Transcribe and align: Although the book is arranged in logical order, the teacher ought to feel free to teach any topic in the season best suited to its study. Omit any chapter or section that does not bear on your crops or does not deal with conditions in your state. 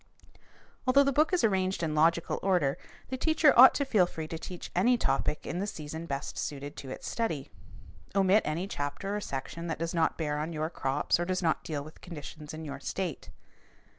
Although 0.87 1.03
the 1.03 1.11
book 1.13 1.31
is 1.31 1.43
arranged 1.43 1.83
in 1.83 1.93
logical 1.93 2.39
order, 2.41 2.79
the 3.09 3.17
teacher 3.17 3.53
ought 3.55 3.75
to 3.75 3.85
feel 3.85 4.07
free 4.07 4.27
to 4.29 4.39
teach 4.39 4.71
any 4.75 4.97
topic 4.97 5.45
in 5.45 5.59
the 5.59 5.67
season 5.67 6.07
best 6.07 6.39
suited 6.39 6.75
to 6.77 6.89
its 6.89 7.07
study. 7.07 7.51
Omit 8.15 8.41
any 8.43 8.65
chapter 8.67 9.15
or 9.15 9.21
section 9.21 9.67
that 9.67 9.77
does 9.77 9.93
not 9.93 10.17
bear 10.17 10.39
on 10.39 10.53
your 10.53 10.71
crops 10.71 11.19
or 11.19 11.25
does 11.25 11.43
not 11.43 11.63
deal 11.63 11.83
with 11.83 12.01
conditions 12.01 12.51
in 12.51 12.65
your 12.65 12.79
state. 12.79 13.29